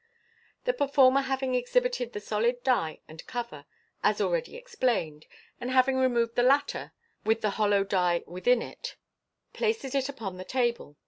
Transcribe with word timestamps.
o 0.01 0.03
The 0.63 0.73
performer 0.73 1.21
having 1.21 1.53
exhibited 1.53 2.11
the 2.11 2.19
solid 2.19 2.63
die 2.63 3.01
and 3.07 3.23
cover, 3.27 3.65
as 4.01 4.19
already 4.19 4.55
explained, 4.55 5.27
and 5.59 5.69
having 5.69 5.95
removed 5.97 6.33
the 6.33 6.41
latter 6.41 6.91
(with 7.23 7.41
the 7.41 7.51
hollow 7.51 7.83
die 7.83 8.23
within 8.25 8.63
it), 8.63 8.95
places 9.53 9.93
it 9.93 10.09
upon 10.09 10.37
the 10.37 10.43
table. 10.43 10.97